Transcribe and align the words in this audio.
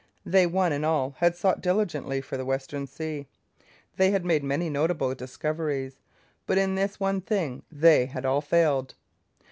They 0.25 0.47
one 0.47 0.71
and 0.73 0.83
all 0.83 1.11
had 1.19 1.35
sought 1.35 1.61
diligently 1.61 2.21
for 2.21 2.35
the 2.35 2.43
Western 2.43 2.87
Sea; 2.87 3.27
they 3.97 4.09
had 4.09 4.25
made 4.25 4.43
many 4.43 4.67
notable 4.67 5.13
discoveries, 5.13 5.99
but 6.47 6.57
in 6.57 6.73
this 6.73 6.99
one 6.99 7.21
thing 7.21 7.61
they 7.71 8.07
all 8.09 8.33
had 8.41 8.43
failed. 8.49 8.95